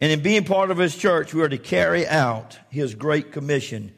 And 0.00 0.12
in 0.12 0.22
being 0.22 0.44
part 0.44 0.70
of 0.70 0.78
His 0.78 0.96
church, 0.96 1.32
we 1.32 1.42
are 1.42 1.48
to 1.48 1.58
carry 1.58 2.06
out 2.06 2.58
His 2.70 2.94
great 2.94 3.32
commission 3.32 3.92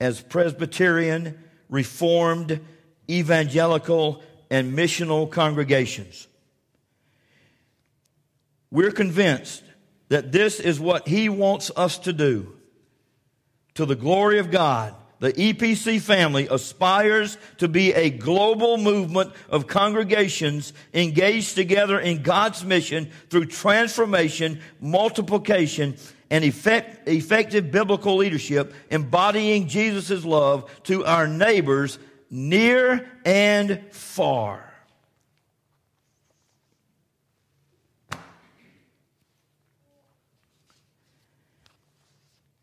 as 0.00 0.20
Presbyterian, 0.20 1.42
Reformed, 1.68 2.60
Evangelical, 3.08 4.22
and 4.50 4.76
missional 4.76 5.30
congregations. 5.30 6.26
We're 8.70 8.90
convinced 8.90 9.62
that 10.08 10.32
this 10.32 10.58
is 10.58 10.80
what 10.80 11.06
He 11.06 11.28
wants 11.28 11.70
us 11.76 11.98
to 11.98 12.12
do 12.12 12.53
to 13.74 13.86
the 13.86 13.96
glory 13.96 14.38
of 14.38 14.50
God. 14.50 14.94
The 15.20 15.32
EPC 15.32 16.00
family 16.00 16.48
aspires 16.50 17.38
to 17.58 17.68
be 17.68 17.94
a 17.94 18.10
global 18.10 18.76
movement 18.76 19.32
of 19.48 19.66
congregations 19.66 20.72
engaged 20.92 21.54
together 21.54 21.98
in 21.98 22.22
God's 22.22 22.64
mission 22.64 23.10
through 23.30 23.46
transformation, 23.46 24.60
multiplication, 24.80 25.96
and 26.30 26.44
effect, 26.44 27.08
effective 27.08 27.70
biblical 27.70 28.16
leadership, 28.16 28.74
embodying 28.90 29.68
Jesus' 29.68 30.24
love 30.24 30.70
to 30.84 31.04
our 31.04 31.26
neighbors 31.26 31.98
near 32.28 33.08
and 33.24 33.80
far. 33.92 34.73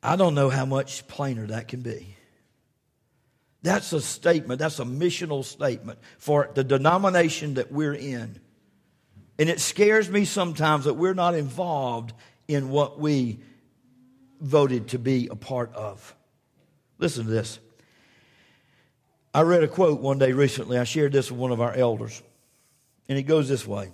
I 0.04 0.16
don't 0.16 0.34
know 0.34 0.50
how 0.50 0.66
much 0.66 1.08
plainer 1.08 1.48
that 1.48 1.68
can 1.68 1.82
be. 1.82 2.16
That's 3.64 3.94
a 3.94 4.02
statement, 4.02 4.60
that's 4.60 4.80
a 4.80 4.86
missional 4.86 5.44
statement 5.46 6.00
for 6.18 6.50
the 6.56 6.64
denomination 6.64 7.56
that 7.56 7.72
we're 7.72 7.94
in. 7.94 8.40
And 9.38 9.50
it 9.50 9.60
scares 9.60 10.10
me 10.10 10.26
sometimes 10.26 10.86
that 10.86 10.96
we're 10.96 11.14
not 11.14 11.36
involved 11.36 12.14
in 12.48 12.70
what 12.70 13.00
we 13.00 13.40
voted 14.40 14.90
to 14.90 15.00
be 15.00 15.28
a 15.28 15.36
part 15.36 15.74
of. 15.76 16.16
Listen 16.98 17.26
to 17.26 17.32
this. 17.32 17.60
I 19.34 19.42
read 19.42 19.64
a 19.64 19.68
quote 19.68 20.02
one 20.02 20.18
day 20.18 20.34
recently. 20.34 20.78
I 20.78 20.84
shared 20.84 21.12
this 21.12 21.32
with 21.32 21.40
one 21.40 21.52
of 21.52 21.62
our 21.62 21.74
elders. 21.74 22.22
And 23.08 23.18
it 23.18 23.24
goes 23.24 23.48
this 23.48 23.68
way 23.68 23.92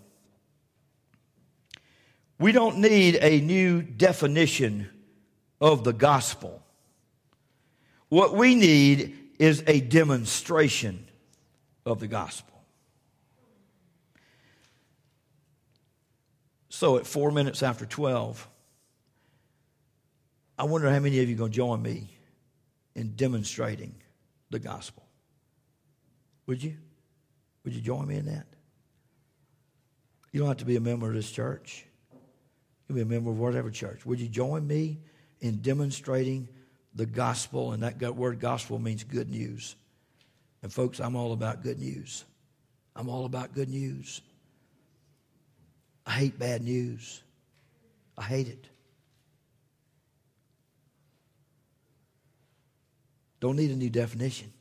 We 2.40 2.52
don't 2.52 2.78
need 2.78 3.18
a 3.22 3.42
new 3.42 3.82
definition 3.82 4.90
of 5.60 5.84
the 5.84 5.94
gospel. 5.94 6.62
What 8.10 8.36
we 8.36 8.56
need 8.56 9.18
is 9.40 9.64
a 9.68 9.82
demonstration 9.82 11.06
of 11.86 12.00
the 12.00 12.08
gospel. 12.08 12.54
So 16.70 16.98
at 16.98 17.08
four 17.08 17.32
minutes 17.32 17.64
after 17.64 17.86
12, 17.86 18.48
I 20.60 20.64
wonder 20.66 20.92
how 20.92 21.00
many 21.00 21.20
of 21.20 21.30
you 21.30 21.36
are 21.36 21.38
going 21.38 21.52
to 21.52 21.56
join 21.56 21.82
me 21.82 22.10
in 22.96 23.16
demonstrating 23.16 23.96
the 24.50 24.60
gospel. 24.60 25.04
Would 26.48 26.64
you? 26.64 26.78
Would 27.64 27.74
you 27.74 27.82
join 27.82 28.08
me 28.08 28.18
in 28.18 28.26
that? 28.26 28.46
You 30.32 30.40
don't 30.40 30.48
have 30.48 30.58
to 30.58 30.66
be 30.66 30.76
a 30.76 30.82
member 30.82 31.08
of 31.08 31.14
this 31.14 31.32
church. 31.32 31.86
You 32.12 32.20
can 32.88 32.96
be 32.96 33.02
a 33.02 33.06
member 33.06 33.32
of 33.32 33.40
whatever 33.40 33.70
church. 33.70 34.06
Would 34.06 34.20
you 34.20 34.28
join 34.28 34.66
me 34.66 35.00
in 35.42 35.58
demonstrating 35.58 36.48
the 36.96 37.06
gospel, 37.06 37.74
and 37.74 37.84
that 37.84 38.16
word 38.16 38.40
gospel 38.40 38.80
means 38.80 39.04
good 39.04 39.30
news. 39.30 39.76
And 40.64 40.74
folks, 40.74 41.00
I'm 41.00 41.16
all 41.16 41.34
about 41.34 41.64
good 41.64 41.80
news. 41.80 42.24
I'm 42.96 43.10
all 43.10 43.26
about 43.26 43.54
good 43.54 43.70
news. 43.70 44.22
I 46.06 46.12
hate 46.12 46.40
bad 46.40 46.64
news. 46.64 47.22
I 48.18 48.24
hate 48.24 48.48
it. 48.48 48.68
Don't 53.40 53.56
need 53.56 53.70
a 53.70 53.76
new 53.76 53.92
definition, 53.92 54.52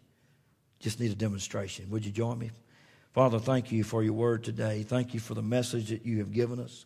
just 0.81 1.01
need 1.01 1.11
a 1.11 1.15
demonstration. 1.15 1.89
Would 1.91 2.05
you 2.05 2.12
join 2.12 2.39
me? 2.39 2.51
Father, 3.15 3.39
thank 3.39 3.73
you 3.73 3.83
for 3.83 4.03
your 4.03 4.12
word 4.12 4.45
today. 4.45 4.83
Thank 4.83 5.15
you 5.15 5.21
for 5.21 5.33
the 5.33 5.43
message 5.43 5.89
that 5.89 6.05
you 6.05 6.19
have 6.19 6.33
given 6.33 6.61
us. 6.61 6.85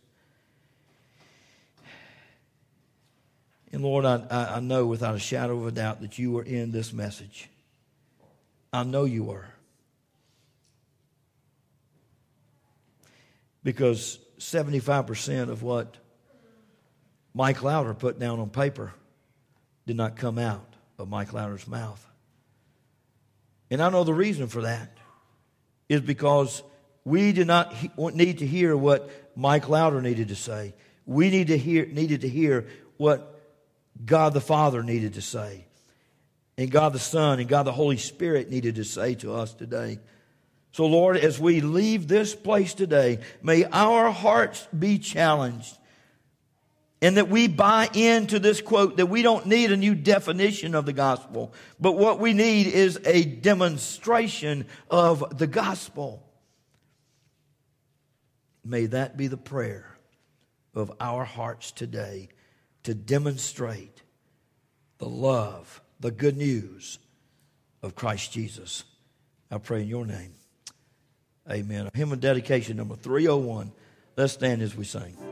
And 3.71 3.83
Lord, 3.83 4.05
I, 4.05 4.55
I 4.55 4.59
know 4.59 4.85
without 4.85 5.15
a 5.15 5.19
shadow 5.19 5.57
of 5.59 5.67
a 5.67 5.71
doubt 5.71 6.01
that 6.01 6.19
you 6.19 6.31
were 6.31 6.43
in 6.43 6.71
this 6.71 6.91
message. 6.91 7.49
I 8.73 8.83
know 8.83 9.05
you 9.05 9.23
were. 9.23 9.45
Because 13.63 14.19
75% 14.39 15.49
of 15.49 15.63
what 15.63 15.95
Mike 17.33 17.63
Louder 17.63 17.93
put 17.93 18.19
down 18.19 18.39
on 18.39 18.49
paper 18.49 18.93
did 19.85 19.95
not 19.95 20.15
come 20.15 20.37
out 20.37 20.73
of 20.97 21.09
Mike 21.09 21.31
Louder's 21.31 21.67
mouth. 21.67 22.05
And 23.69 23.81
I 23.81 23.89
know 23.89 24.03
the 24.03 24.13
reason 24.13 24.47
for 24.47 24.63
that 24.63 24.97
is 25.87 26.01
because 26.01 26.61
we 27.05 27.31
did 27.31 27.47
not 27.47 27.73
he- 27.73 27.91
need 27.97 28.39
to 28.39 28.47
hear 28.47 28.75
what 28.75 29.09
Mike 29.35 29.69
Louder 29.69 30.01
needed 30.01 30.27
to 30.27 30.35
say. 30.35 30.73
We 31.05 31.29
need 31.29 31.47
to 31.47 31.57
hear, 31.57 31.85
needed 31.85 32.21
to 32.21 32.29
hear 32.29 32.67
what 32.97 33.30
God 34.03 34.33
the 34.33 34.41
Father 34.41 34.83
needed 34.83 35.15
to 35.15 35.21
say, 35.21 35.65
and 36.57 36.69
God 36.69 36.93
the 36.93 36.99
Son 36.99 37.39
and 37.39 37.49
God 37.49 37.63
the 37.63 37.71
Holy 37.71 37.97
Spirit 37.97 38.49
needed 38.49 38.75
to 38.75 38.83
say 38.83 39.15
to 39.15 39.33
us 39.33 39.53
today. 39.53 39.99
So, 40.73 40.85
Lord, 40.85 41.17
as 41.17 41.39
we 41.39 41.61
leave 41.61 42.07
this 42.07 42.33
place 42.33 42.73
today, 42.73 43.19
may 43.41 43.65
our 43.65 44.09
hearts 44.11 44.67
be 44.77 44.99
challenged. 44.99 45.77
And 47.03 47.17
that 47.17 47.29
we 47.29 47.47
buy 47.47 47.89
into 47.95 48.37
this 48.37 48.61
quote 48.61 48.97
that 48.97 49.07
we 49.07 49.23
don't 49.23 49.47
need 49.47 49.71
a 49.71 49.77
new 49.77 49.95
definition 49.95 50.75
of 50.75 50.85
the 50.85 50.93
gospel, 50.93 51.51
but 51.79 51.93
what 51.93 52.19
we 52.19 52.33
need 52.33 52.67
is 52.67 52.99
a 53.05 53.25
demonstration 53.25 54.67
of 54.87 55.39
the 55.39 55.47
gospel. 55.47 56.23
May 58.63 58.85
that 58.85 59.17
be 59.17 59.25
the 59.25 59.35
prayer 59.35 59.97
of 60.75 60.91
our 60.99 61.25
hearts 61.25 61.71
today 61.71 62.29
to 62.83 62.93
demonstrate 62.93 64.01
the 64.97 65.09
love, 65.09 65.81
the 65.99 66.11
good 66.11 66.37
news 66.37 66.99
of 67.81 67.95
Christ 67.95 68.31
Jesus. 68.31 68.83
I 69.49 69.57
pray 69.57 69.81
in 69.81 69.87
your 69.87 70.05
name. 70.05 70.33
Amen. 71.49 71.89
Hymn 71.93 72.11
of 72.11 72.19
dedication 72.19 72.77
number 72.77 72.95
301. 72.95 73.71
Let's 74.15 74.33
stand 74.33 74.61
as 74.61 74.75
we 74.75 74.85
sing. 74.85 75.31